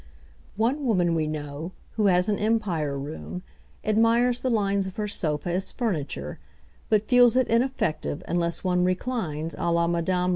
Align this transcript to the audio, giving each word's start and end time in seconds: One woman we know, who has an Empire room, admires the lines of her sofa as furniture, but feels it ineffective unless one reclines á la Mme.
One 0.55 0.83
woman 0.83 1.13
we 1.13 1.27
know, 1.27 1.73
who 1.91 2.07
has 2.07 2.27
an 2.27 2.39
Empire 2.39 2.97
room, 2.97 3.43
admires 3.85 4.39
the 4.39 4.49
lines 4.49 4.87
of 4.87 4.95
her 4.95 5.07
sofa 5.07 5.51
as 5.51 5.71
furniture, 5.71 6.39
but 6.89 7.07
feels 7.07 7.35
it 7.35 7.47
ineffective 7.49 8.23
unless 8.27 8.63
one 8.63 8.83
reclines 8.83 9.53
á 9.53 9.71
la 9.71 9.85
Mme. 9.87 10.29